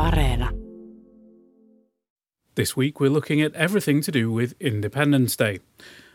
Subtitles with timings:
[0.00, 0.50] Areena.
[2.54, 5.60] This week, we're looking at everything to do with Independence Day.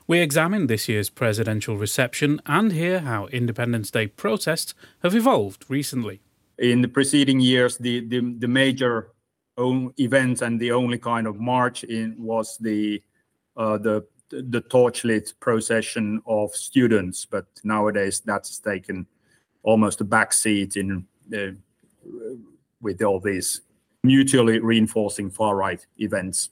[0.08, 6.21] We examine this year's presidential reception and hear how Independence Day protests have evolved recently.
[6.58, 9.11] In the preceding years, the, the, the major
[9.57, 13.02] events and the only kind of march in was the
[13.55, 19.05] uh, the the torchlit procession of students, but nowadays that's taken
[19.63, 21.52] almost a back seat in uh,
[22.81, 23.61] with all these
[24.05, 26.49] mutually reinforcing far right events.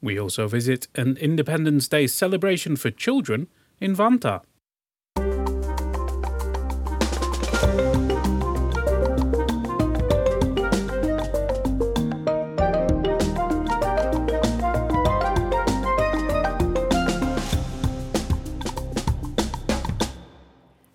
[0.00, 3.48] We also visit an Independence Day celebration for children
[3.80, 4.42] in Vantaa.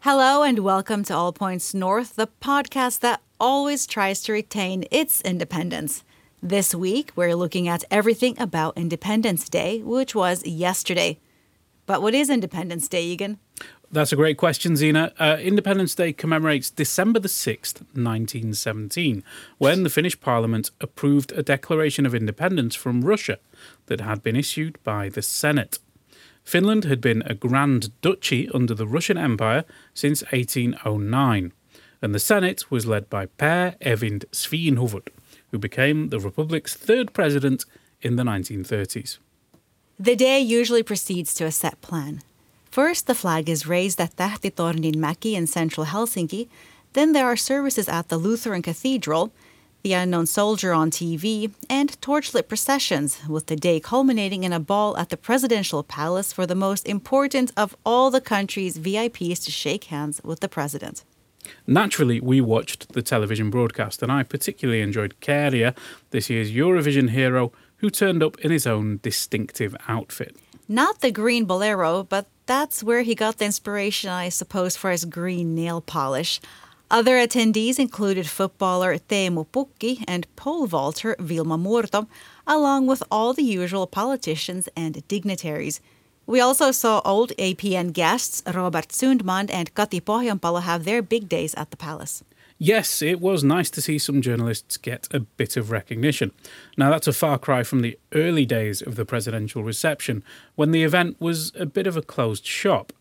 [0.04, 5.20] Hello and welcome to All Points North, the podcast that always tries to retain its
[5.22, 6.04] independence.
[6.44, 11.20] This week, we're looking at everything about Independence Day, which was yesterday.
[11.88, 13.40] But what is Independence Day, Egan?
[13.92, 15.12] That's a great question, Zena.
[15.20, 19.24] Uh, Independence Day commemorates December the 6th, 1917,
[19.58, 23.40] when the Finnish Parliament approved a declaration of independence from Russia
[23.88, 25.80] that had been issued by the Senate.
[26.44, 31.52] Finland had been a Grand Duchy under the Russian Empire since 1809,
[32.02, 35.08] and the Senate was led by Pehr Evind Svinhufvud,
[35.52, 37.66] who became the Republic's third president
[38.02, 39.20] in the 1930s.
[40.00, 42.22] The day usually proceeds to a set plan.
[42.72, 46.48] First, the flag is raised at Tähtitornin Mäki in central Helsinki.
[46.94, 49.32] Then there are services at the Lutheran Cathedral,
[49.84, 54.98] the unknown soldier on TV, and torchlit processions, with the day culminating in a ball
[54.98, 59.86] at the presidential palace for the most important of all the country's VIPs to shake
[59.86, 61.04] hands with the president.
[61.68, 65.74] Naturally, we watched the television broadcast, and I particularly enjoyed Käärijä,
[66.12, 70.36] this year's Eurovision hero, who turned up in his own distinctive outfit.
[70.68, 75.06] Not the green bolero, but that's where he got the inspiration, I suppose, for his
[75.06, 76.40] green nail polish.
[76.90, 82.08] Other attendees included footballer Teemu Pukki and pole vaulter Vilma Murto,
[82.46, 85.80] along with all the usual politicians and dignitaries.
[86.32, 91.54] We also saw old APN guests Robert Sundman and Kati Pohjanpalo have their big days
[91.56, 92.24] at the palace.
[92.58, 96.32] Yes, it was nice to see some journalists get a bit of recognition.
[96.78, 100.24] Now, that's a far cry from the early days of the presidential reception,
[100.56, 102.94] when the event was a bit of a closed shop.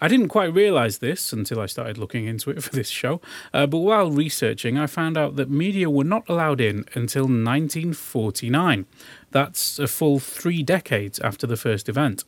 [0.00, 3.20] I didn't quite realise this until I started looking into it for this show,
[3.52, 8.86] uh, but while researching, I found out that media were not allowed in until 1949.
[9.32, 12.24] That's a full three decades after the first event.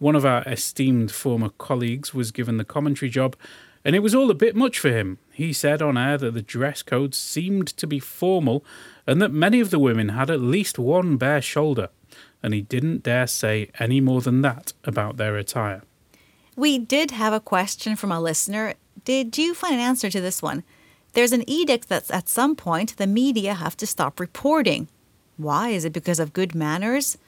[0.00, 3.36] One of our esteemed former colleagues was given the commentary job,
[3.84, 5.18] and it was all a bit much for him.
[5.30, 8.64] He said on air that the dress code seemed to be formal
[9.06, 11.90] and that many of the women had at least one bare shoulder,
[12.42, 15.82] and he didn't dare say any more than that about their attire.
[16.56, 18.76] We did have a question from a listener.
[19.04, 20.62] Did you find an answer to this one?
[21.12, 24.88] There's an edict that at some point the media have to stop reporting.
[25.36, 25.70] Why?
[25.70, 27.18] Is it because of good manners?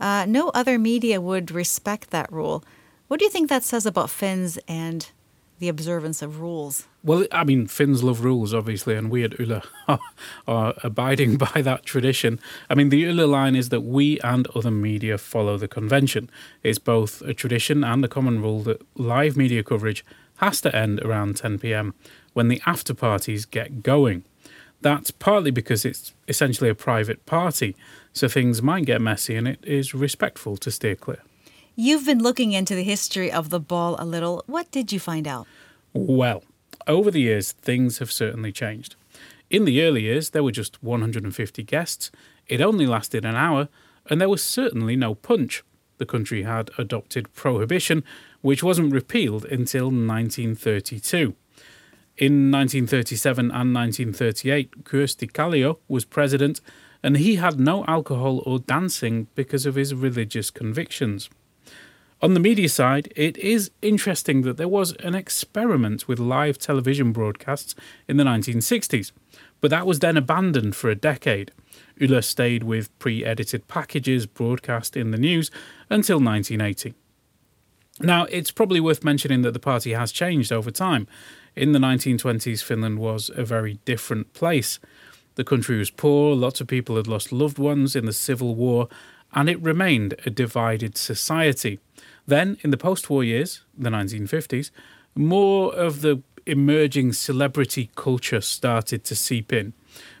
[0.00, 2.64] Uh, no other media would respect that rule.
[3.08, 5.10] What do you think that says about Finns and
[5.58, 6.86] the observance of rules?
[7.04, 9.62] Well, I mean, Finns love rules, obviously, and we at Yle
[10.48, 12.40] are, abiding by that tradition.
[12.68, 16.30] I mean, the Yle line is that we and other media follow the convention.
[16.62, 20.04] It's both a tradition and a common rule that live media coverage
[20.38, 21.94] has to end around 10 pm
[22.32, 24.24] when the after parties get going.
[24.80, 27.76] That's partly because it's essentially a private party,
[28.12, 31.22] so things might get messy and it is respectful to steer clear.
[31.74, 34.44] You've been looking into the history of the ball a little.
[34.46, 35.46] What did you find out?
[35.94, 36.44] Well,
[36.86, 38.96] over the years, things have certainly changed.
[39.50, 42.10] In the early years, there were just 150 guests,
[42.46, 43.68] it only lasted an hour,
[44.08, 45.62] and there was certainly no punch.
[45.98, 48.02] The country had adopted prohibition,
[48.40, 51.34] which wasn't repealed until 1932.
[52.18, 56.60] In 1937 and 1938, Kyösti Kallio was president,
[57.02, 61.28] and he had no alcohol or dancing because of his religious convictions.
[62.22, 67.10] On the media side, it is interesting that there was an experiment with live television
[67.10, 67.74] broadcasts
[68.06, 69.10] in the 1960s,
[69.60, 71.50] but that was then abandoned for a decade.
[72.00, 75.50] Yle stayed with pre edited packages broadcast in the news
[75.90, 76.94] until 1980.
[78.00, 81.08] Now, it's probably worth mentioning that the party has changed over time.
[81.54, 84.78] In the 1920s, Finland was a very different place.
[85.34, 88.88] The country was poor, lots of people had lost loved ones in the Civil War,
[89.32, 91.80] and it remained a divided society.
[92.26, 94.70] Then, in the post war years, the 1950s,
[95.14, 99.72] more of the emerging celebrity culture started to seep in.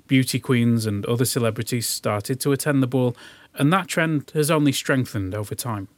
[0.06, 3.16] Beauty queens and other celebrities started to attend the ball,
[3.54, 5.88] and that trend has only strengthened over time.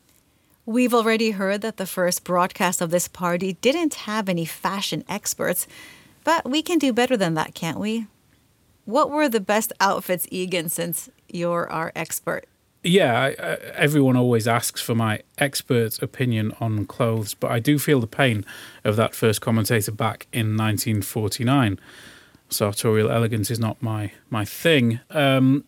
[0.66, 5.66] We've already heard that the first broadcast of this party didn't have any fashion experts,
[6.24, 8.06] but we can do better than that, can't we?
[8.84, 12.46] What were the best outfits, Egan, since you're our expert?
[12.82, 17.78] Yeah, I, I, everyone always asks for my expert opinion on clothes, but I do
[17.78, 18.44] feel the pain
[18.84, 21.80] of that first commentator back in 1949.
[22.50, 25.00] Sartorial elegance is not my my thing.
[25.10, 25.64] Um,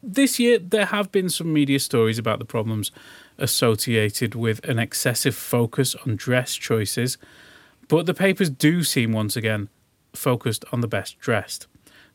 [0.00, 2.92] this year, there have been some media stories about the problems
[3.36, 7.18] associated with an excessive focus on dress choices,
[7.88, 9.68] but the papers do seem once again
[10.14, 11.66] focused on the best dressed.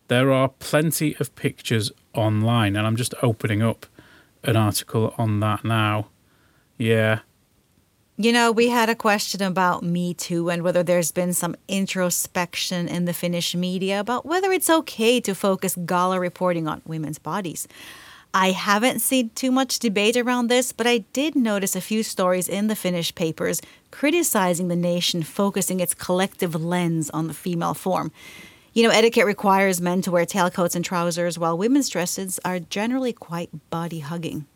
[0.07, 3.85] There are plenty of pictures online, and I'm just opening up
[4.43, 6.07] an article on that now.
[6.77, 7.19] Yeah.
[8.17, 12.87] You know, we had a question about Me Too and whether there's been some introspection
[12.87, 17.67] in the Finnish media about whether it's okay to focus gala reporting on women's bodies.
[18.33, 22.47] I haven't seen too much debate around this, but I did notice a few stories
[22.47, 23.61] in the Finnish papers
[23.91, 28.11] criticizing the nation focusing its collective lens on the female form.
[28.75, 33.13] You know, etiquette requires men to wear tailcoats and trousers, while women's dresses are generally
[33.13, 34.47] quite body hugging.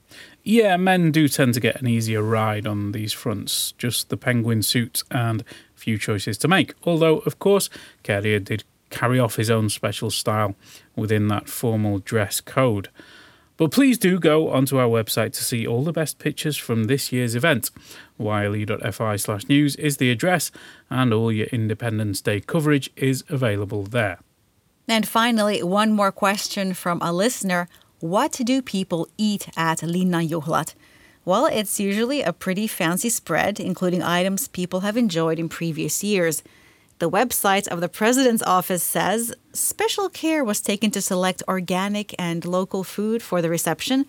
[0.43, 4.61] Yeah, men do tend to get an easier ride on these fronts, just the penguin
[4.61, 6.73] suit and few choices to make.
[6.83, 7.69] Although, of course,
[8.03, 10.53] Käärijä did carry off his own special style
[10.97, 12.89] within that formal dress code.
[13.59, 17.11] But please do go onto our website to see all the best pictures from this
[17.11, 17.71] year's event.
[18.17, 20.49] yle.fi slash news is the address,
[20.89, 24.19] and all your Independence Day coverage is available there.
[24.87, 27.67] And finally, one more question from a listener.
[27.99, 30.73] What do people eat at Linnanjuhlat?
[31.25, 36.43] Well, it's usually a pretty fancy spread, including items people have enjoyed in previous years.
[36.99, 42.43] The website of the president's office says special care was taken to select organic and
[42.43, 44.05] local food for the reception.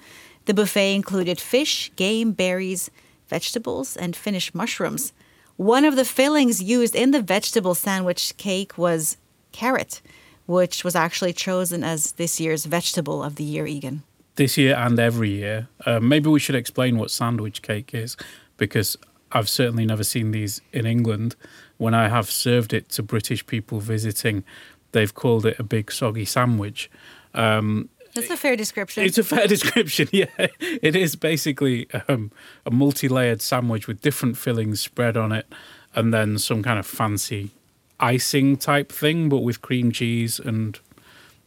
[0.46, 2.90] The buffet included fish, game, berries,
[3.28, 5.12] vegetables, and Finnish mushrooms.
[5.56, 9.18] One of the fillings used in the vegetable sandwich cake was
[9.52, 10.02] carrot,
[10.46, 14.02] which was actually chosen as this year's vegetable of the year, Egan.
[14.34, 15.68] This year and every year.
[15.86, 18.16] Uh, maybe we should explain what sandwich cake is
[18.56, 18.96] because
[19.30, 21.36] I've certainly never seen these in England
[21.80, 24.44] when I have served it to British people visiting,
[24.92, 26.90] they've called it a big soggy sandwich.
[27.32, 29.04] Um, That's a fair description.
[29.04, 30.26] It's a fair description, yeah.
[30.60, 32.32] It is basically um,
[32.66, 35.46] a multi layered sandwich with different fillings spread on it
[35.94, 37.50] and then some kind of fancy
[37.98, 40.78] icing type thing, but with cream cheese and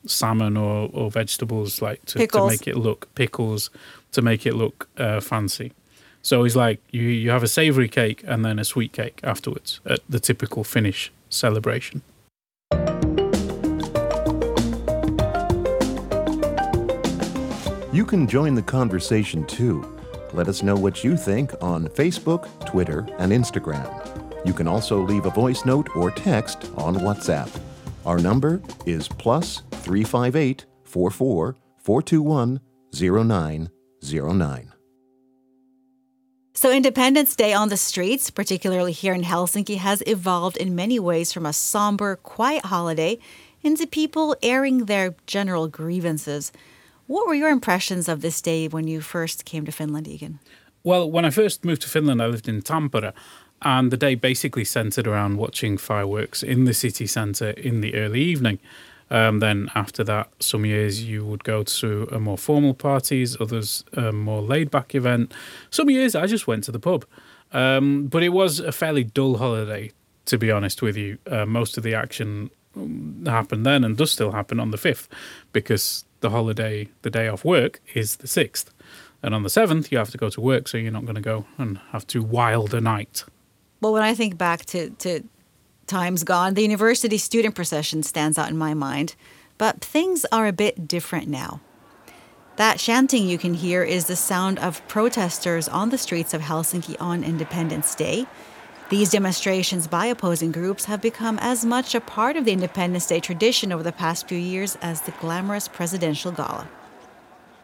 [0.07, 3.69] salmon or, or vegetables like to, to make it look pickles
[4.11, 5.73] to make it look uh, fancy.
[6.23, 9.81] So he's like you, you have a savory cake and then a sweet cake afterwards
[9.85, 12.01] at the typical Finnish celebration.
[17.91, 19.99] You can join the conversation too.
[20.31, 23.87] Let us know what you think on Facebook, Twitter, and Instagram.
[24.45, 27.49] You can also leave a voice note or text on WhatsApp.
[28.05, 32.59] Our number is plus 358 44 421
[32.93, 34.72] 0909.
[36.55, 41.33] So, Independence Day on the streets, particularly here in Helsinki, has evolved in many ways
[41.33, 43.17] from a somber, quiet holiday
[43.63, 46.51] into people airing their general grievances.
[47.07, 50.37] What were your impressions of this day when you first came to Finland, Egan?
[50.83, 53.13] Well, when I first moved to Finland, I lived in Tampere,
[53.63, 58.21] and the day basically centered around watching fireworks in the city center in the early
[58.21, 58.59] evening.
[59.13, 63.85] Um, then after that, some years you would go to a more formal parties, others
[63.93, 65.31] a more laid back event.
[65.69, 67.05] Some years I just went to the pub.
[67.51, 69.91] Um, but it was a fairly dull holiday,
[70.25, 71.19] to be honest with you.
[71.29, 75.07] Uh, most of the action um, happened then and does still happen on the 5th
[75.51, 78.65] because the holiday, the day off work, is the 6th.
[79.21, 81.21] And on the 7th, you have to go to work, so you're not going to
[81.21, 83.25] go and have to wild a night.
[83.79, 85.23] Well, when I think back to, to
[85.87, 89.15] times gone, the university student procession stands out in my mind,
[89.57, 91.61] but things are a bit different now.
[92.55, 96.95] That chanting you can hear is the sound of protesters on the streets of Helsinki
[96.99, 98.27] on Independence Day.
[98.89, 103.19] These demonstrations by opposing groups have become as much a part of the Independence Day
[103.19, 106.67] tradition over the past few years as the glamorous presidential gala.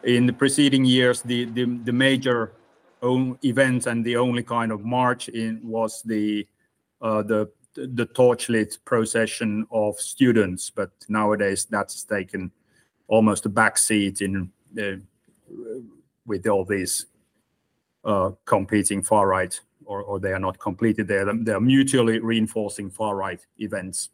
[0.03, 2.53] In the preceding years, the, the, the major
[3.03, 6.47] events and the only kind of march in was the
[7.01, 12.51] uh, the the torchlit procession of students, but nowadays that's taken
[13.07, 14.97] almost a back seat in uh,
[16.25, 17.07] with all these
[18.05, 21.07] uh, competing far right, or, or they are not completed.
[21.07, 24.09] They are, they are mutually reinforcing far right events.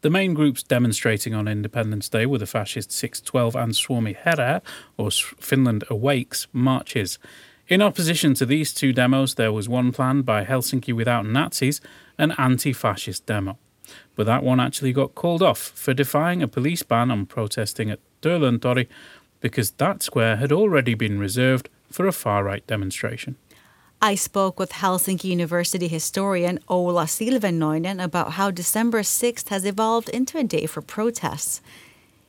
[0.00, 4.60] The main groups demonstrating on Independence Day were the fascist 612 and Suomi Herää,
[4.96, 7.18] or Finland Awakes, marches.
[7.68, 11.82] In opposition to these two demos, there was one planned by Helsinki Without Nazis,
[12.16, 13.58] an anti fascist demo.
[14.16, 18.00] But that one actually got called off for defying a police ban on protesting at
[18.22, 18.88] Töölöntori
[19.40, 23.36] because that square had already been reserved for a far right demonstration.
[24.00, 30.38] I spoke with Helsinki University historian Oula Silvennoinen about how December 6th has evolved into
[30.38, 31.60] a day for protests.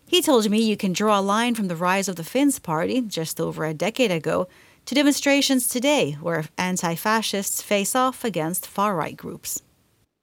[0.06, 3.02] He told me you can draw a line from the rise of the Finns Party
[3.02, 4.50] just over a decade ago
[4.90, 9.62] to demonstrations today where anti fascists face off against far right groups.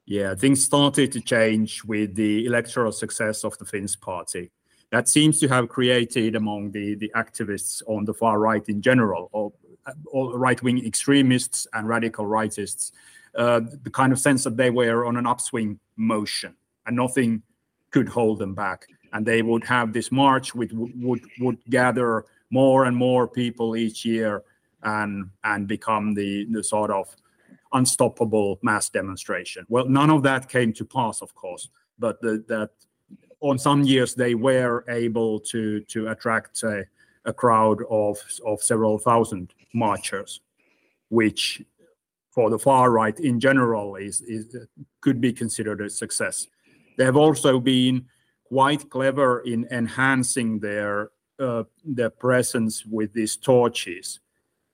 [0.05, 4.51] Yeah, things started to change with the electoral success of the Finns Party.
[4.91, 9.29] That seems to have created among the, the activists on the far right in general,
[9.31, 9.53] or
[10.37, 12.91] right-wing extremists and radical rightists,
[13.35, 16.53] uh, the kind of sense that they were on an upswing motion
[16.85, 17.41] and nothing
[17.91, 18.85] could hold them back.
[19.13, 24.03] And they would have this march which would would gather more and more people each
[24.03, 24.43] year
[24.83, 27.15] and and become the the sort of
[27.73, 29.65] unstoppable mass demonstration.
[29.69, 31.69] Well, none of that came to pass, of course,
[31.99, 32.69] but the, that
[33.41, 36.85] on some years they were able to to attract a,
[37.25, 40.41] a crowd of of several thousand marchers,
[41.09, 41.61] which
[42.31, 44.55] for the far right in general is, is
[45.01, 46.47] could be considered a success.
[46.95, 48.05] They have also been
[48.45, 54.19] quite clever in enhancing their uh, their presence with these torches.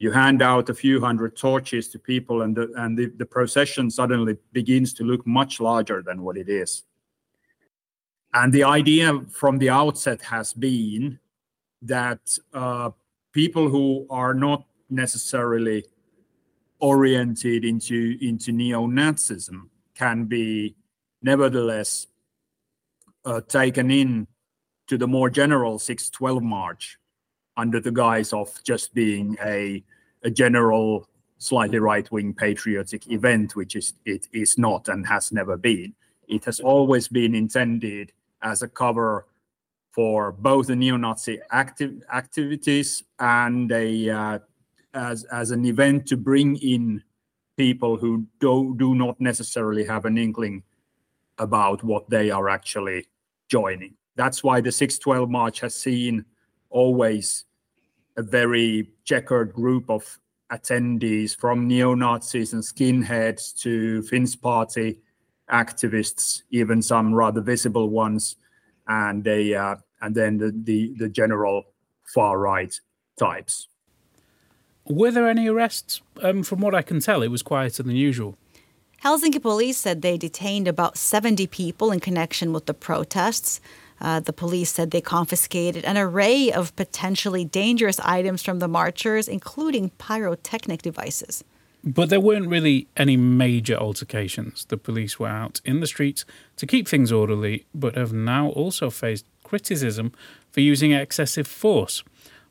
[0.04, 3.90] You hand out a few hundred torches to people, and the, and the, the procession
[3.90, 6.84] suddenly begins to look much larger than what it is.
[8.34, 11.20] And the idea from the outset has been
[11.84, 12.90] that uh,
[13.32, 15.86] people who are not necessarily
[16.80, 20.76] oriented into into neo-Nazism can be
[21.22, 22.08] nevertheless
[23.24, 24.28] uh, taken in
[24.88, 27.00] to the more general 612 march
[27.58, 29.84] under the guise of just being a,
[30.24, 31.08] a general
[31.38, 35.94] slightly right-wing patriotic event which is it is not and has never been
[36.30, 39.28] it has always been intended as a cover
[39.92, 44.40] for both the neo-nazi active activities and a uh,
[44.94, 47.04] as as an event to bring in
[47.58, 50.64] people who do do not necessarily have an inkling
[51.38, 53.08] about what they are actually
[53.50, 53.94] joining.
[54.16, 56.26] That's why the 612 March has seen
[56.74, 57.46] always
[58.18, 60.20] a very checkered group of
[60.52, 65.00] attendees from neo-Nazis and skinheads to Finns party
[65.50, 68.36] activists, even some rather visible ones,
[68.88, 71.64] and they uh, and then the, the the general
[72.04, 72.74] far right
[73.18, 73.68] types.
[74.86, 76.02] Were there any arrests?
[76.22, 78.38] Um, from what I can tell, it was quieter than usual.
[79.04, 83.60] Helsinki police said they detained about 70 people in connection with the protests.
[84.04, 89.30] Uh, the police said they confiscated an array of potentially dangerous items from the marchers,
[89.30, 91.44] including pyrotechnic devices.
[91.86, 94.66] But there weren't really any major altercations.
[94.66, 96.26] The police were out in the streets
[96.58, 100.12] to keep things orderly, but have now also faced criticism
[100.52, 102.04] for using excessive force.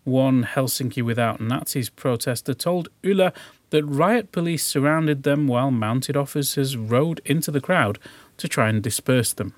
[0.04, 3.32] One Helsinki Without Nazis protester told Yle
[3.70, 7.98] that riot police surrounded them while mounted officers rode into the crowd
[8.38, 9.54] to try and disperse them.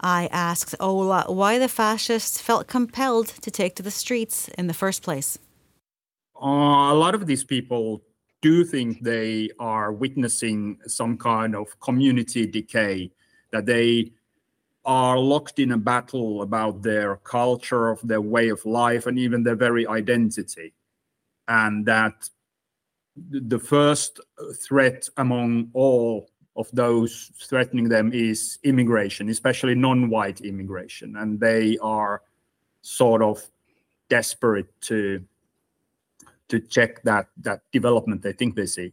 [0.00, 4.74] I asked Oula why the fascists felt compelled to take to the streets in the
[4.74, 5.38] first place.
[6.40, 8.02] Uh, a lot of these people
[8.42, 13.10] do think they are witnessing some kind of community decay,
[13.50, 14.12] that they
[14.84, 19.42] are locked in a battle about their culture, of their way of life, and even
[19.42, 20.74] their very identity.
[21.48, 22.28] And that
[23.16, 24.20] the first
[24.54, 31.16] threat among all of those threatening them is immigration, especially non white immigration.
[31.16, 32.22] And they are
[32.82, 33.42] sort of
[34.08, 35.24] desperate to
[36.48, 38.92] to check that that development they think they see.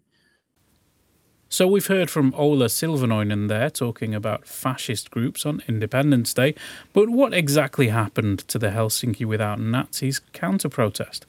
[1.50, 6.56] So we've heard from Oula Silvennoinen there talking about fascist groups on Independence Day,
[6.94, 11.28] but what exactly happened to the Helsinki Without Nazis counter-protest?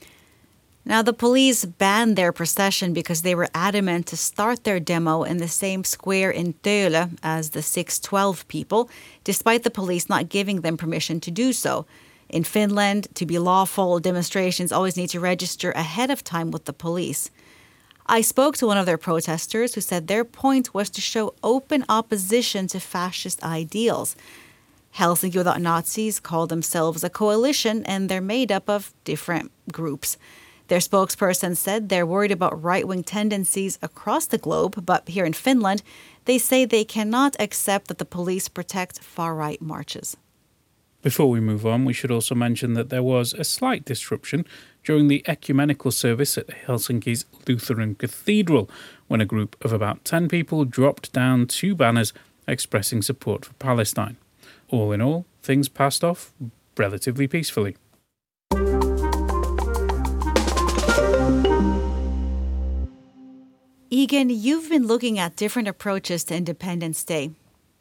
[0.86, 5.38] Now, the police banned their procession because they were adamant to start their demo in
[5.38, 8.90] the same square in Töölö as the 612 people,
[9.24, 11.86] despite the police not giving them permission to do so.
[12.28, 16.72] In Finland, to be lawful, demonstrations always need to register ahead of time with the
[16.72, 17.30] police.
[18.06, 21.86] I spoke to one of their protesters who said their point was to show open
[21.88, 24.16] opposition to fascist ideals.
[24.96, 30.18] Helsinki Without Nazis call themselves a coalition and they're made up of different groups.
[30.68, 35.34] Their spokesperson said they're worried about right wing tendencies across the globe, but here in
[35.34, 35.82] Finland,
[36.24, 40.16] they say they cannot accept that the police protect far right marches.
[41.02, 44.46] Before we move on, we should also mention that there was a slight disruption
[44.82, 48.70] during the ecumenical service at Helsinki's Lutheran Cathedral
[49.06, 52.14] when a group of about 10 people dropped down two banners
[52.48, 54.16] expressing support for Palestine.
[54.70, 56.32] All in all, things passed off
[56.78, 57.76] relatively peacefully.
[63.94, 67.30] Egan, you've been looking at different approaches to Independence Day.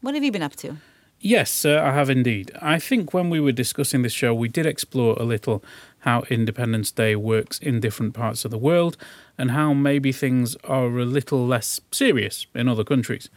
[0.02, 0.78] What have you been up to?
[1.20, 2.52] Yes, uh, I have indeed.
[2.62, 5.64] I think when we were discussing this show, we did explore a little
[6.02, 8.96] how Independence Day works in different parts of the world
[9.40, 13.32] and how maybe things are a little less serious in other countries.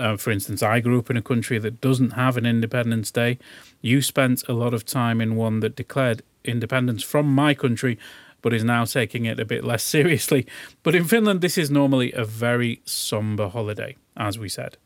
[0.00, 3.38] Uh, for instance, I grew up in a country that doesn't have an Independence Day.
[3.82, 7.98] You spent a lot of time in one that declared independence from my country,
[8.42, 10.46] but is now taking it a bit less seriously.
[10.82, 14.76] But in Finland, this is normally a very somber holiday, as we said.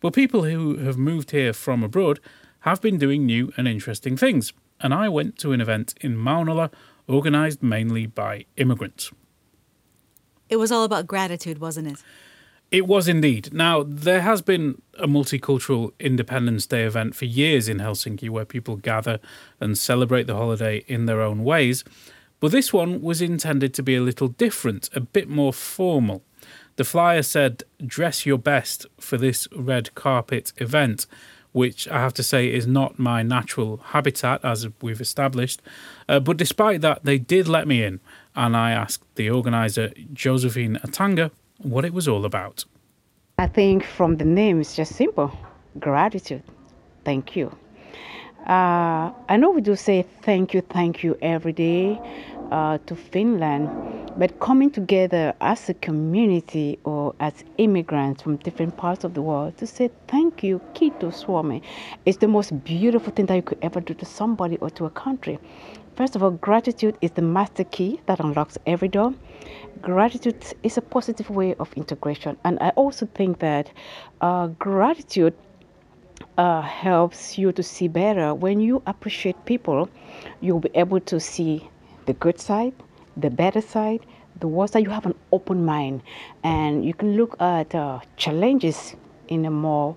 [0.00, 2.20] But people who have moved here from abroad
[2.60, 6.70] have been doing new and interesting things, and I went to an event in Maunola
[7.08, 9.12] organised mainly by immigrants.
[10.48, 12.02] It was all about gratitude, wasn't it?
[12.70, 13.52] It was indeed.
[13.52, 18.76] Now, there has been a multicultural Independence Day event for years in Helsinki where people
[18.76, 19.20] gather
[19.60, 21.84] and celebrate the holiday in their own ways,
[22.40, 26.22] but this one was intended to be a little different, a bit more formal.
[26.76, 31.06] The flyer said, dress your best for this red carpet event,
[31.52, 35.62] which I have to say is not my natural habitat, as we've established.
[36.06, 38.00] Uh, but despite that, they did let me in,
[38.34, 42.66] and I asked the organizer, Josephine Atanga, what it was all about.
[43.38, 45.32] I think from the name, it's just simple
[45.80, 46.42] gratitude.
[47.04, 47.56] Thank you.
[48.46, 52.00] Uh, I know we do say thank you, thank you every day
[52.52, 53.68] uh, to Finland,
[54.16, 59.56] but coming together as a community or as immigrants from different parts of the world
[59.56, 61.60] to say thank you, Kito Swami,
[62.04, 64.90] is the most beautiful thing that you could ever do to somebody or to a
[64.90, 65.40] country.
[65.96, 69.12] First of all, gratitude is the master key that unlocks every door.
[69.80, 72.36] Gratitude is a positive way of integration.
[72.44, 73.72] And I also think that
[74.20, 75.34] uh, gratitude
[76.38, 78.34] uh, helps you to see better.
[78.34, 79.88] When you appreciate people,
[80.40, 81.68] you'll be able to see
[82.06, 82.74] the good side,
[83.16, 84.04] the better side,
[84.40, 84.84] the worst side.
[84.84, 86.02] You have an open mind,
[86.44, 88.94] and you can look at uh, challenges
[89.28, 89.96] in a more,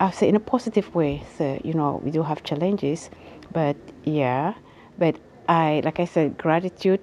[0.00, 1.22] I say, in a positive way.
[1.36, 3.10] So you know, we do have challenges,
[3.52, 4.54] but yeah,
[4.98, 5.16] but
[5.48, 7.00] I, like I said, gratitude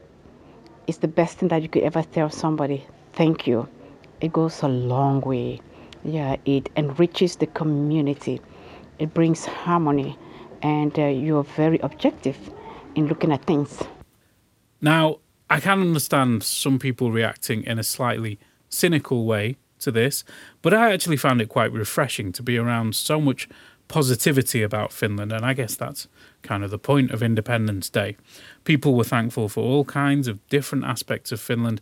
[0.88, 2.86] is the best thing that you could ever tell somebody.
[3.14, 3.68] Thank you.
[4.22, 5.62] It goes a long way.
[6.04, 8.42] Yeah, it enriches the community.
[9.00, 10.18] It brings harmony,
[10.62, 12.38] and uh, you're very objective
[12.96, 13.82] in looking at things.
[14.82, 20.24] Now, I can understand some people reacting in a slightly cynical way to this,
[20.62, 23.50] but I actually found it quite refreshing to be around so much
[23.88, 26.08] positivity about Finland, and I guess that's
[26.44, 28.16] kind of the point of Independence Day.
[28.64, 31.82] People were thankful for all kinds of different aspects of Finland,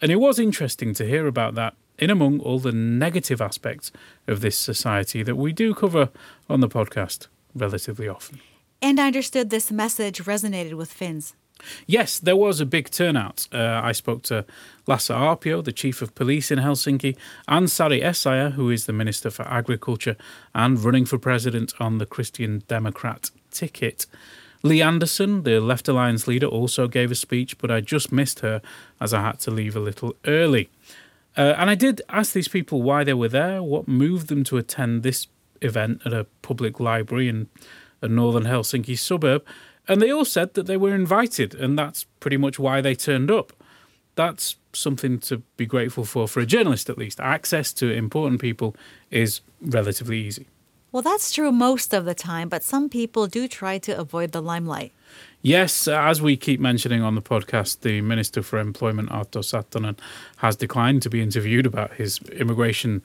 [0.00, 3.92] and it was interesting to hear about that in among all the negative aspects
[4.26, 6.10] of this society that we do cover
[6.48, 8.40] on the podcast relatively often.
[8.80, 11.34] And I understood this message resonated with Finns.
[11.86, 13.48] Yes, there was a big turnout.
[13.52, 14.44] Uh, I spoke to
[14.86, 17.16] Lasse Aapio, the chief of police in Helsinki,
[17.48, 20.16] and Sari Essayah, who is the minister for agriculture
[20.54, 24.06] and running for president on the Christian Democrat ticket.
[24.62, 28.60] Li Andersson, the Left Alliance leader, also gave a speech, but I just missed her
[29.00, 30.68] as I had to leave a little early.
[31.38, 34.56] Uh, and I did ask these people why they were there, what moved them to
[34.56, 35.28] attend this
[35.62, 37.46] event at a public library in
[38.02, 39.44] a northern Helsinki suburb,
[39.86, 43.30] and they all said that they were invited, and that's pretty much why they turned
[43.30, 43.52] up.
[44.16, 47.20] That's something to be grateful for, for a journalist at least.
[47.20, 48.74] Access to important people
[49.12, 50.48] is relatively easy.
[50.90, 54.42] Well, that's true most of the time, but some people do try to avoid the
[54.42, 54.92] limelight.
[55.42, 59.96] Yes, as we keep mentioning on the podcast, the Minister for Employment, Arto Satonen,
[60.38, 63.04] has declined to be interviewed about his immigration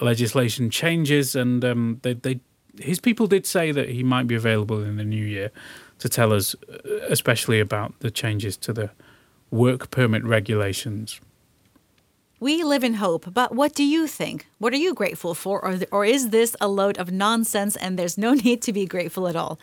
[0.00, 2.40] legislation changes, and um, they, they,
[2.80, 5.52] his people did say that he might be available in the new year
[6.00, 6.78] to tell us, uh,
[7.08, 8.90] especially about the changes to the
[9.52, 11.20] work permit regulations.
[12.40, 14.46] We live in hope, but what do you think?
[14.58, 15.62] What are you grateful for?
[15.62, 19.28] Or, or is this a load of nonsense and there's no need to be grateful
[19.28, 19.58] at all?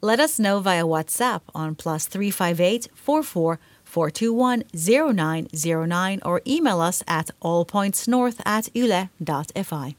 [0.00, 7.30] Let us know via WhatsApp on plus 358 44 421 0909 or email us at
[7.42, 9.96] allpointsnorth at yle.fi.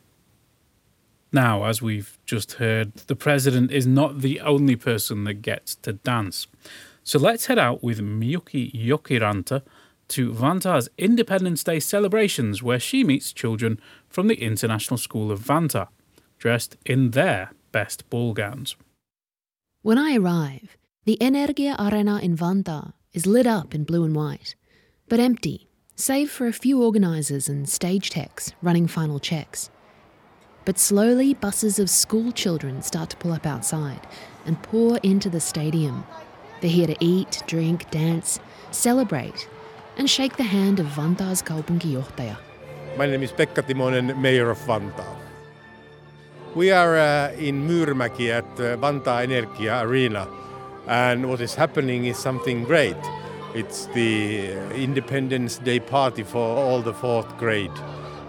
[1.31, 5.93] Now, as we've just heard, the president is not the only person that gets to
[5.93, 6.47] dance.
[7.03, 9.61] So let's head out with Miyuki Jokiranta
[10.07, 15.89] to Vantaa's Independence Day celebrations, where she meets children from the International School of Vanta,
[16.37, 18.75] dressed in their best ball gowns.
[19.85, 24.55] When I arrive, the Energia Arena in Vantaa is lit up in blue and white,
[25.07, 29.69] but empty, save for a few organisers and stage techs running final checks.
[30.65, 34.07] But slowly, buses of school children start to pull up outside
[34.47, 36.03] and pour into the stadium.
[36.61, 38.39] They're here to eat, drink, dance,
[38.71, 39.47] celebrate,
[39.97, 42.37] and shake the hand of Vantaa's kaupunkijohtaja.
[42.97, 45.24] My name is Pekka Timonen, Mayor of Vantaa.
[46.55, 50.25] We are uh, in Myyrmäki at uh, Vantaa Energia Arena,
[50.87, 52.95] and what is happening is something great.
[53.53, 57.75] It's the Independence Day party for all the fourth grade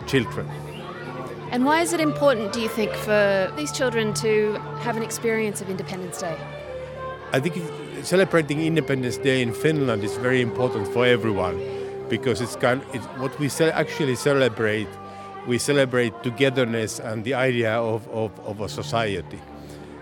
[0.09, 0.51] children.
[1.53, 5.61] And why is it important, do you think, for these children to have an experience
[5.61, 6.37] of Independence Day?
[7.33, 7.55] I think
[8.05, 11.61] celebrating Independence Day in Finland is very important for everyone
[12.09, 14.89] because it's kind it's what we actually celebrate.
[15.47, 19.39] We celebrate togetherness and the idea of, of, of a society.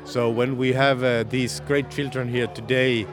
[0.05, 3.07] So when we have uh, these great children here today,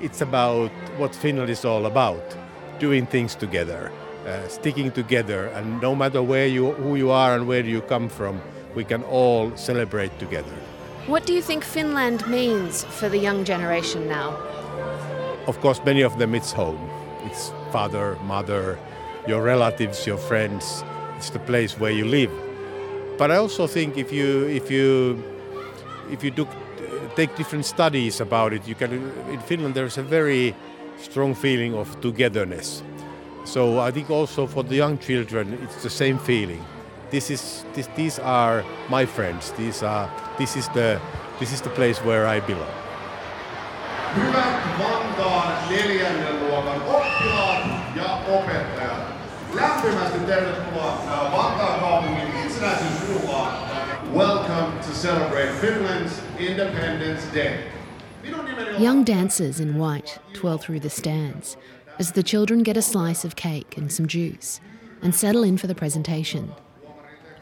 [0.00, 2.36] it's about what Finland is all about:
[2.78, 3.90] doing things together,
[4.26, 8.08] uh, sticking together, and no matter where you, who you are and where you come
[8.08, 8.40] from,
[8.74, 10.52] we can all celebrate together.
[11.06, 14.36] What do you think Finland means for the young generation now?
[15.46, 16.78] Of course, many of them it's home.
[17.24, 18.78] It's father, mother,
[19.26, 20.84] your relatives, your friends.
[21.18, 22.30] It's the place where you live.
[23.18, 25.20] But I also think if you if you
[26.12, 26.46] if you do,
[27.16, 28.92] take different studies about it, you can
[29.32, 30.54] in Finland there's a very
[31.00, 32.82] strong feeling of togetherness.
[33.44, 36.64] So I think also for the young children it's the same feeling.
[37.10, 39.50] This is this, these are my friends.
[39.58, 41.00] These are this is the
[41.40, 42.74] this is the place where I belong.
[44.16, 47.64] Hyvät Vantaan neljännen luokan oppilaat
[47.96, 49.07] ja opettajat,
[49.54, 50.98] lämpimästi tervetuloa
[51.32, 53.68] Vantaan kaupungin itsenäisyysjuhlaan.
[54.14, 57.58] Welcome to celebrate Finland's Independence Day.
[58.22, 61.58] Minun nimeni on Young dancers in white twirl through the stands
[62.00, 64.60] as the children get a slice of cake and some juice
[65.02, 66.52] and settle in for the presentation.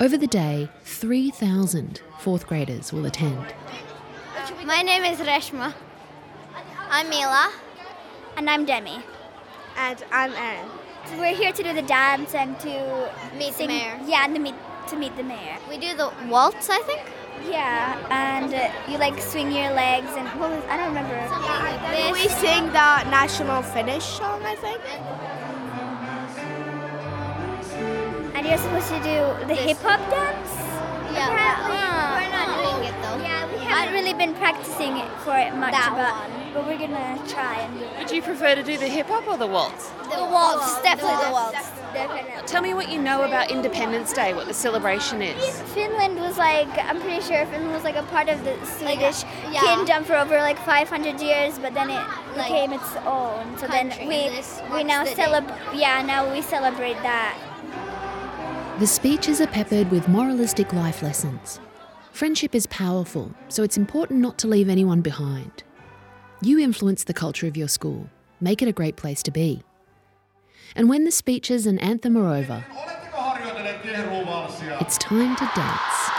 [0.01, 3.55] Over the day, 3,000 fourth graders will attend.
[4.67, 5.73] My name is Reshma.
[6.91, 7.51] I'm Mila.
[8.37, 9.03] And I'm Demi.
[9.77, 10.86] And I'm Erin.
[11.09, 14.01] So we're here to do the dance and to meet sing, the mayor.
[14.07, 14.55] Yeah, and to meet
[14.89, 15.57] to meet the mayor.
[15.69, 17.03] We do the waltz, I think.
[17.49, 21.15] Yeah, and uh, you like swing your legs and what was I don't remember.
[22.13, 24.81] We sing the national Finnish song, I think.
[28.35, 30.66] And you're supposed to do the hip hop dance.
[31.17, 32.27] Yeah, apparently.
[32.27, 33.19] we're not doing it though.
[33.23, 36.53] Yeah, we haven't really been practicing it for it much, That but, one.
[36.55, 37.99] but we're gonna try and do it.
[37.99, 39.89] Would you prefer to do the hip hop or the waltz?
[40.11, 41.71] The waltz, definitely the waltz.
[41.93, 42.47] Definitely.
[42.47, 45.61] Tell me what you know about Independence Day, what the celebration is.
[45.73, 49.61] Finland was like, I'm pretty sure Finland was like a part of the Swedish yeah.
[49.63, 51.95] kingdom for over like 500 years, but then it
[52.37, 53.57] Like, became its own.
[53.59, 54.31] So then we
[54.73, 55.57] we now the celebrate.
[55.75, 57.35] Yeah, now we celebrate that.
[58.79, 61.61] The speeches are peppered with moralistic life lessons.
[62.13, 65.63] Friendship is powerful, so it's important not to leave anyone behind.
[66.43, 69.63] You influence the culture of your school, make it a great place to be.
[70.75, 72.67] And when the speeches and anthem are over,
[74.79, 76.16] it's time to dance.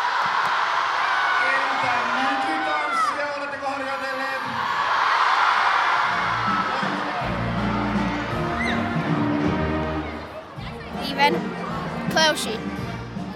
[12.17, 12.57] Klausi,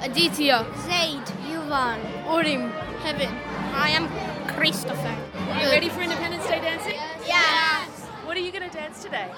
[0.02, 2.72] Aditya, Zaid, Yuvan, Urim,
[3.04, 3.30] Heaven.
[3.76, 4.08] I am
[4.58, 5.16] Christopher.
[5.52, 6.96] Are you ready for Independence Day dancing?
[7.24, 7.86] Yeah.
[8.26, 9.30] What are you going to dance today?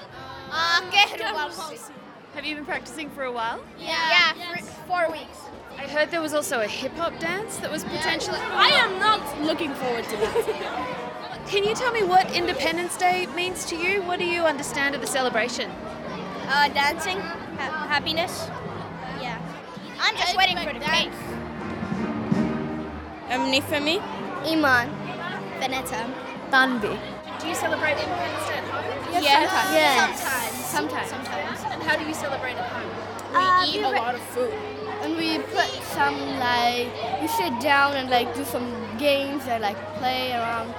[0.50, 0.80] Uh.
[2.34, 3.62] Have you been practicing for a while?
[3.78, 5.36] Yeah, Yeah, for four weeks.
[5.76, 8.38] I heard there was also a hip hop dance that was potentially.
[8.40, 11.44] I am not looking forward to that.
[11.48, 14.00] Can you tell me what Independence Day means to you?
[14.04, 15.70] What do you understand of the celebration?
[16.48, 18.48] Uh, dancing, ha- happiness.
[20.04, 20.10] Yeah.
[20.10, 21.12] I'm just waiting for the cake.
[23.30, 24.02] I'm Nifemi.
[24.44, 24.90] Iman.
[25.60, 26.12] Veneta.
[26.50, 26.98] Tanvi.
[27.40, 29.22] Do you celebrate Independence Day at home?
[29.22, 30.20] Yes.
[30.20, 31.08] Sometimes.
[31.08, 31.08] Sometimes.
[31.08, 31.60] Sometimes.
[31.72, 32.90] And how do you celebrate at home?
[33.32, 34.52] We uh, eat a lot of food.
[35.02, 36.88] And we put some like
[37.20, 40.74] we sit down and like do some games and like play around.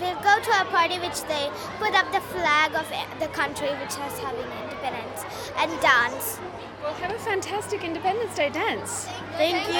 [0.00, 2.86] We go to a party which they put up the flag of
[3.18, 5.24] the country which has having independence
[5.56, 6.38] and dance.
[6.86, 9.08] Well, have a fantastic Independence Day dance.
[9.36, 9.74] Thank you.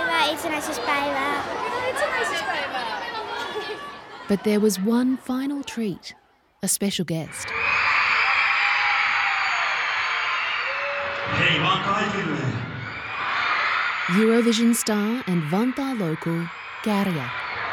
[0.00, 1.42] Hyvää itsenäisyyspäivää.
[4.28, 6.14] But there was one final treat
[6.62, 7.48] a special guest.
[11.38, 12.38] Hei vaan kaikille!
[14.20, 16.40] Eurovision star and Vantaa local
[16.84, 17.28] Käärijä.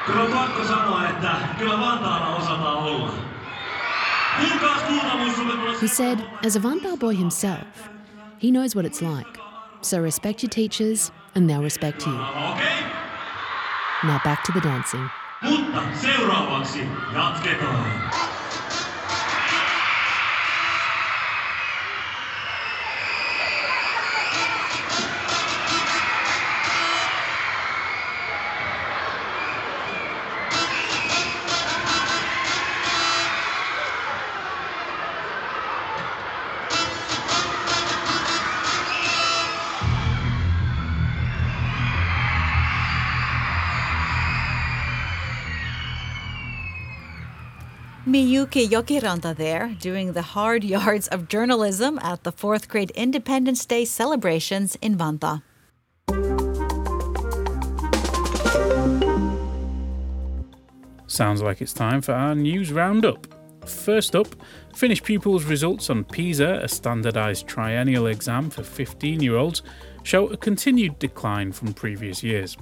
[0.05, 3.13] Kyllä on pakko sanoa, että kyllä Vantaalla osataan olla.
[5.81, 7.96] He said, as a Vantaa boy himself,
[8.39, 9.25] he knows what it's like.
[9.81, 12.11] So respect your teachers and they'll respect you.
[12.11, 12.91] Okei,
[14.03, 15.09] Now back to the dancing.
[48.37, 53.83] Miyuki Jokiranta there, doing the hard yards of journalism at the fourth grade Independence Day
[53.83, 55.41] celebrations in Vantaa.
[61.07, 63.25] Sounds like it's time for our news roundup.
[63.65, 64.27] First up,
[64.75, 69.63] Finnish pupils' results on PISA, a standardised triennial exam for 15 year olds,
[70.03, 72.55] show a continued decline from previous years.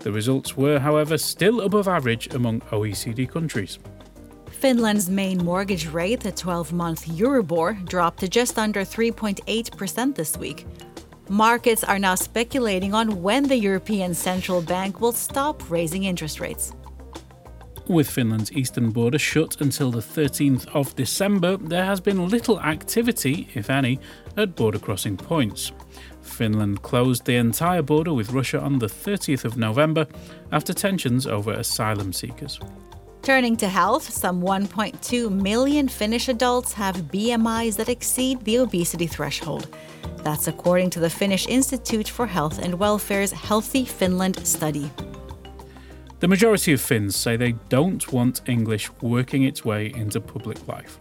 [0.00, 3.78] The results were, however, still above average among OECD countries.
[4.60, 10.66] Finland's main mortgage rate, the 12 month Euribor, dropped to just under 3.8% this week.
[11.30, 16.74] Markets are now speculating on when the European Central Bank will stop raising interest rates.
[17.88, 23.48] With Finland's eastern border shut until the 13th of December, there has been little activity,
[23.54, 23.98] if any,
[24.36, 25.72] at border crossing points.
[26.20, 30.06] Finland closed the entire border with Russia on the 30th of November
[30.52, 32.60] after tensions over asylum seekers.
[33.22, 39.68] Turning to health, some 1.2 million Finnish adults have BMIs that exceed the obesity threshold.
[40.24, 44.90] That's according to the Finnish Institute for Health and Welfare's Healthy Finland study.
[46.20, 50.98] The majority of Finns say they don't want English working its way into public life.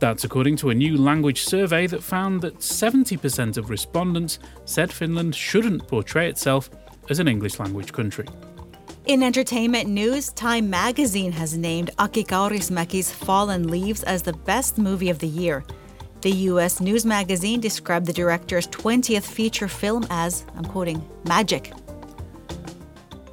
[0.00, 5.34] That's according to a new language survey that found that 70% of respondents said Finland
[5.34, 6.70] shouldn't portray itself
[7.08, 8.26] as an English language country.
[9.06, 15.10] In entertainment news, Time magazine has named Aki Kaurismäki's Fallen Leaves as the best movie
[15.10, 15.62] of the year.
[16.22, 21.70] The US news magazine described the director's 20th feature film as, I'm quoting, magic.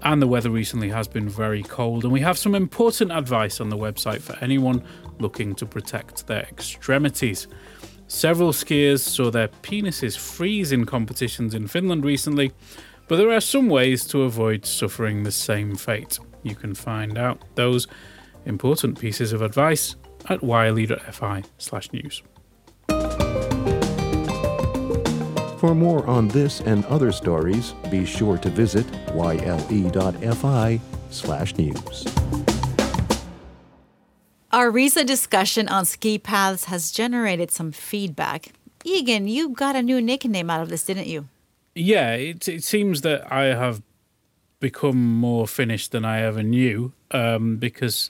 [0.03, 3.69] And the weather recently has been very cold, and we have some important advice on
[3.69, 4.83] the website for anyone
[5.19, 7.47] looking to protect their extremities.
[8.07, 12.51] Several skiers saw their penises freeze in competitions in Finland recently,
[13.11, 16.17] but there are some ways to avoid suffering the same fate.
[16.43, 17.85] You can find out those
[18.45, 19.97] important pieces of advice
[20.29, 22.23] at yle.fi slash news.
[25.59, 32.07] For more on this and other stories, be sure to visit yle.fi slash news.
[34.53, 38.53] Our recent discussion on ski paths has generated some feedback.
[38.85, 41.27] Egan, you got a new nickname out of this, didn't you?
[41.75, 43.81] Yeah, it, it seems that I have
[44.59, 48.09] become more Finnish than I ever knew um, because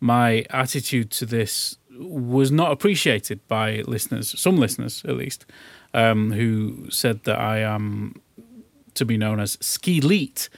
[0.00, 5.46] my attitude to this was not appreciated by listeners, some listeners at least,
[5.94, 8.20] um, who said that I am
[8.94, 10.48] to be known as ski leet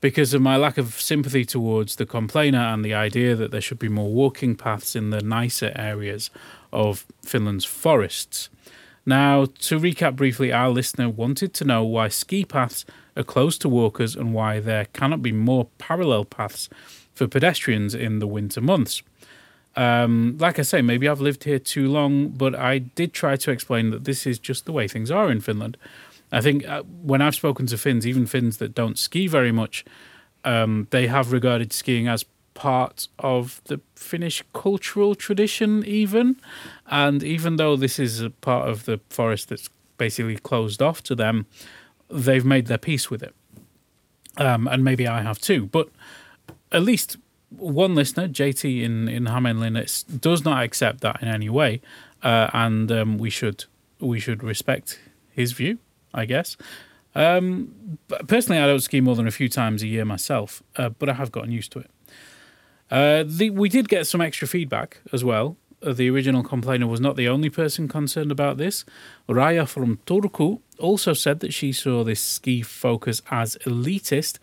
[0.00, 3.78] because of my lack of sympathy towards the complainer and the idea that there should
[3.78, 6.30] be more walking paths in the nicer areas
[6.72, 8.48] of Finland's forests.
[9.04, 12.84] Now, to recap briefly, our listener wanted to know why ski paths
[13.16, 16.68] are closed to walkers and why there cannot be more parallel paths
[17.12, 19.02] for pedestrians in the winter months.
[19.74, 23.50] Um, like I say, maybe I've lived here too long, but I did try to
[23.50, 25.76] explain that this is just the way things are in Finland.
[26.30, 29.84] I think uh, when I've spoken to Finns, even Finns that don't ski very much,
[30.44, 36.36] um, they have regarded skiing as part of the Finnish cultural tradition, even.
[36.86, 41.14] And even though this is a part of the forest that's basically closed off to
[41.14, 41.46] them,
[42.10, 43.34] they've made their peace with it.
[44.36, 45.66] Um, and maybe I have too.
[45.66, 45.88] But
[46.70, 47.16] at least
[47.56, 51.80] one listener, JT in in Hamenlinets, does not accept that in any way,
[52.22, 53.64] uh, and um, we should
[54.00, 54.98] we should respect
[55.30, 55.78] his view,
[56.14, 56.56] I guess.
[57.14, 61.08] Um, personally, I don't ski more than a few times a year myself, uh, but
[61.08, 61.90] I have gotten used to it.
[62.92, 65.56] Uh, the, we did get some extra feedback as well.
[65.82, 68.84] Uh, the original complainer was not the only person concerned about this.
[69.26, 74.38] Raya from Turku also said that she saw this ski focus as elitist,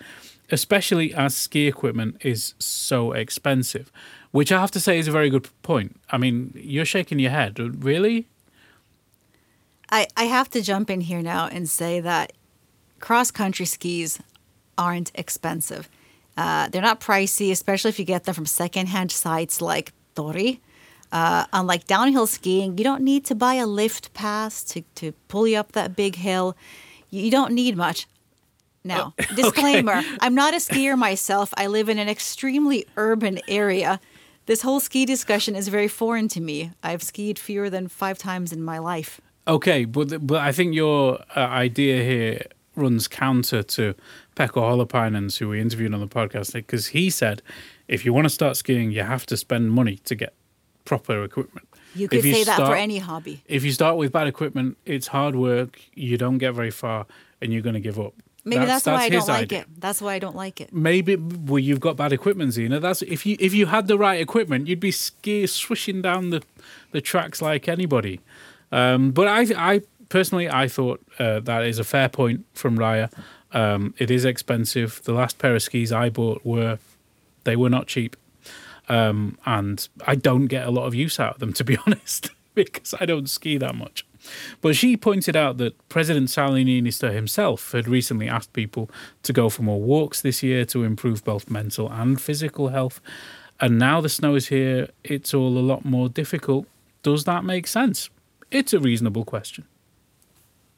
[0.49, 3.91] especially as ski equipment is so expensive.
[4.31, 5.99] which I have to say is a very good point.
[6.09, 7.83] I mean, you're shaking your head.
[7.83, 8.27] Really?
[9.89, 12.33] I, I have to jump in here now and say that
[12.99, 14.19] cross country skis
[14.77, 15.89] aren't expensive.
[16.39, 20.61] Uh, they're not pricey, especially if you get them from secondhand sites like Tori.
[21.11, 25.45] Uh, unlike downhill skiing, you don't need to buy a lift pass to, to pull
[25.47, 26.55] you up that big hill.
[27.09, 28.07] You don't need much.
[28.85, 30.01] Now, Oh, disclaimer.
[30.21, 31.53] I'm not a skier myself.
[31.57, 33.99] I live in an extremely urban area.
[34.45, 36.71] This whole ski discussion is very foreign to me.
[36.81, 39.19] I've skied fewer than five times in my life.
[39.45, 43.93] Okay, but but I think your uh, idea here runs counter to
[44.39, 47.41] Pekka Holopainen's, who we interviewed on the podcast, because he said
[47.89, 50.33] if you want to start skiing, you have to spend money to get
[50.85, 51.67] proper equipment.
[51.93, 53.43] You could If you say that for start- any hobby.
[53.47, 55.81] If you start with bad equipment, it's hard work.
[55.93, 57.05] You don't get very far,
[57.41, 58.13] and you're going to give up.
[58.45, 59.59] Maybe that's, why I don't like idea.
[59.61, 59.67] it.
[59.77, 60.71] That's why I don't like it.
[60.71, 62.79] Maybe well, you've got bad equipment, Zena.
[62.79, 66.41] That's if you if you had the right equipment, you'd be ski swishing down the
[66.91, 68.21] the tracks like anybody.
[68.71, 73.11] Um, but I I personally I thought uh, that is a fair point from Raya.
[73.51, 75.01] Um, it is expensive.
[75.03, 76.79] The last pair of skis I bought were
[77.43, 78.15] they were not cheap,
[78.87, 82.31] um, and I don't get a lot of use out of them to be honest
[82.53, 84.05] because I don't ski that much.
[84.61, 88.89] But she pointed out that President Sauli Niinistö himself had recently asked people
[89.23, 92.99] to go for more walks this year to improve both mental and physical health.
[93.61, 96.65] And now the snow is here, it's all a lot more difficult.
[97.03, 98.09] Does that make sense?
[98.51, 99.65] It's a reasonable question.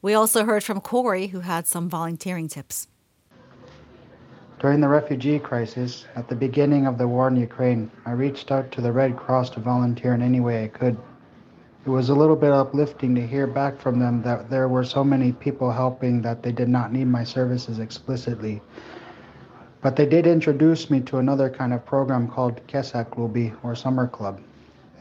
[0.04, 2.88] We also heard from Corey, who had some volunteering tips.
[4.60, 8.72] During the refugee crisis, at the beginning of the war in Ukraine, I reached out
[8.72, 10.98] to the Red Cross to volunteer in any way I could.
[11.86, 15.04] It was a little bit uplifting to hear back from them that there were so
[15.04, 18.62] many people helping that they did not need my services explicitly.
[19.82, 24.42] But they did introduce me to another kind of program called Kesäklubi or Summer Club.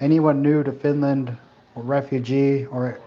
[0.01, 1.37] Anyone new to Finland,
[1.75, 2.99] or refugee, or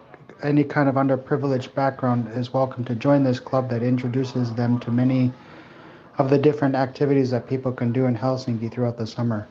[0.44, 4.92] any kind of underprivileged background is welcome to join this club that introduces them to
[4.92, 5.32] many
[6.18, 9.48] of the different activities that people can do in Helsinki throughout the summer.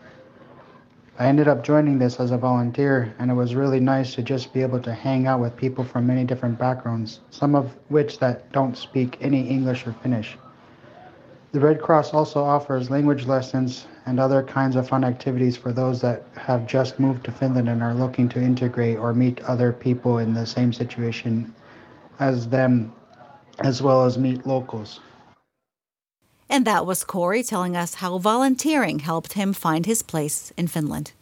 [1.19, 4.53] I ended up joining this as a volunteer, and it was really nice to just
[4.53, 8.51] be able to hang out with people from many different backgrounds, some of which that
[8.53, 10.37] don't speak any English or Finnish.
[11.53, 16.01] The Red Cross also offers language lessons and other kinds of fun activities for those
[16.01, 20.19] that have just moved to Finland and are looking to integrate or meet other people
[20.19, 21.55] in the same situation
[22.19, 22.93] as them,
[23.61, 25.01] as well as meet locals.
[26.49, 31.13] And that was Corey telling us how volunteering helped him find his place in Finland.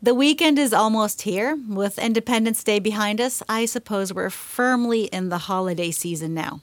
[0.00, 1.58] The weekend is almost here.
[1.68, 6.60] With Independence Day behind us, I suppose we're firmly in the holiday season now.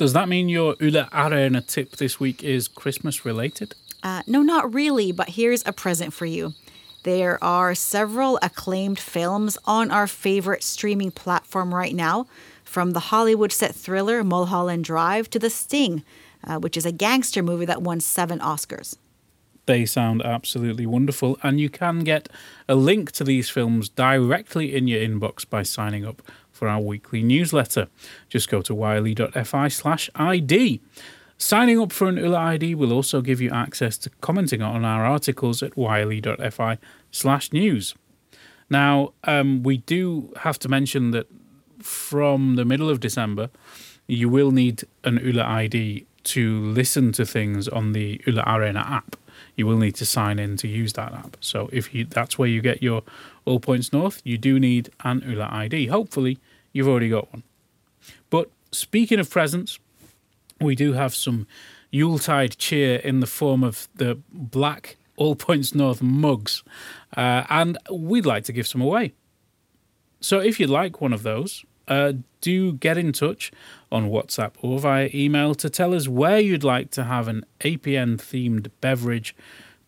[0.00, 3.74] Does that mean your Yle Arena tip this week is Christmas related?
[4.02, 6.54] Uh, no, not really, but here's a present for you.
[7.02, 12.26] There are several acclaimed films on our favorite streaming platform right now,
[12.64, 16.02] from the Hollywood set thriller Mulholland Drive to The Sting,
[16.44, 18.96] uh, which is a gangster movie that won seven Oscars.
[19.66, 22.30] They sound absolutely wonderful, and you can get
[22.70, 26.22] a link to these films directly in your inbox by signing up
[26.60, 27.88] for our weekly newsletter.
[28.28, 30.80] Just go to yle.fi slash ID.
[31.38, 35.06] Signing up for an Yle ID will also give you access to commenting on our
[35.06, 36.76] articles at yle.fi
[37.10, 37.94] slash news.
[38.68, 41.26] Now, um, we do have to mention that
[41.78, 43.48] from the middle of December,
[44.06, 49.16] you will need an Yle ID to listen to things on the Yle Arena app.
[49.56, 51.38] You will need to sign in to use that app.
[51.40, 53.02] So if you that's where you get your
[53.46, 55.86] All Points North, you do need an Yle ID.
[55.86, 56.38] Hopefully,
[56.72, 57.42] you've already got one.
[58.30, 59.78] But speaking of presents,
[60.60, 61.46] we do have some
[61.90, 66.62] Yuletide cheer in the form of the black All Points North mugs,
[67.16, 69.12] uh, and we'd like to give some away.
[70.20, 73.50] So if you'd like one of those, uh, do get in touch
[73.90, 78.16] on WhatsApp or via email to tell us where you'd like to have an APN
[78.16, 79.34] themed beverage,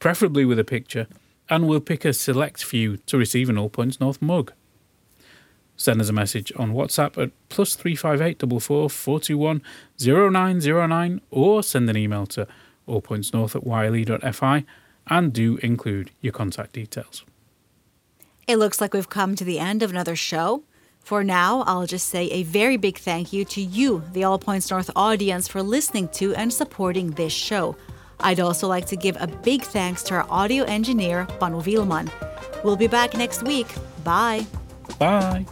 [0.00, 1.06] preferably with a picture,
[1.48, 4.52] and we'll pick a select few to receive an All Points North mug.
[5.76, 9.38] Send us a message on WhatsApp at plus three five eight double four four two
[9.38, 9.62] one
[9.98, 12.46] zero nine zero nine, or send an email to
[12.88, 14.64] allpointsnorth at yle.fi
[15.08, 17.24] and do include your contact details.
[18.46, 20.64] It looks like we've come to the end of another show.
[21.00, 24.70] For now, I'll just say a very big thank you to you, the All Points
[24.70, 27.76] North audience, for listening to and supporting this show.
[28.20, 32.08] I'd also like to give a big thanks to our audio engineer, Panu Willman.
[32.62, 33.66] We'll be back next week.
[34.04, 34.46] Bye.
[34.98, 35.46] Bye.